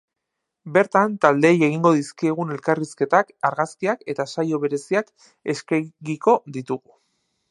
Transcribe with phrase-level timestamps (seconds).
[0.75, 5.13] Bertan, taldeei egingo dizkiegun elkarrizketak, argazkiak eta saio bereziak
[5.55, 6.99] eskegiko ditugu.